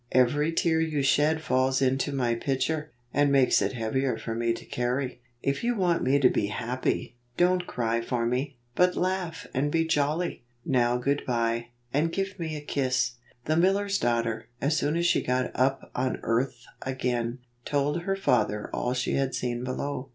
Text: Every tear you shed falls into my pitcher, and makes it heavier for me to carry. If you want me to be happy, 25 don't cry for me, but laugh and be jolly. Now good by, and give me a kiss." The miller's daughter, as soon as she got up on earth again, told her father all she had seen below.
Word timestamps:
Every 0.13 0.51
tear 0.51 0.81
you 0.81 1.03
shed 1.03 1.41
falls 1.43 1.79
into 1.79 2.11
my 2.11 2.33
pitcher, 2.33 2.91
and 3.13 3.31
makes 3.31 3.61
it 3.61 3.73
heavier 3.73 4.17
for 4.17 4.33
me 4.33 4.51
to 4.51 4.65
carry. 4.65 5.21
If 5.43 5.63
you 5.63 5.75
want 5.75 6.01
me 6.03 6.17
to 6.17 6.27
be 6.27 6.47
happy, 6.47 7.17
25 7.37 7.37
don't 7.37 7.67
cry 7.67 8.01
for 8.01 8.25
me, 8.25 8.57
but 8.75 8.95
laugh 8.95 9.45
and 9.53 9.69
be 9.71 9.85
jolly. 9.85 10.43
Now 10.65 10.97
good 10.97 11.21
by, 11.27 11.67
and 11.93 12.11
give 12.11 12.39
me 12.39 12.55
a 12.55 12.61
kiss." 12.61 13.17
The 13.45 13.55
miller's 13.55 13.99
daughter, 13.99 14.47
as 14.59 14.75
soon 14.75 14.97
as 14.97 15.05
she 15.05 15.21
got 15.21 15.51
up 15.53 15.91
on 15.93 16.17
earth 16.23 16.63
again, 16.81 17.37
told 17.63 18.01
her 18.01 18.15
father 18.15 18.71
all 18.73 18.95
she 18.95 19.13
had 19.13 19.35
seen 19.35 19.63
below. 19.63 20.09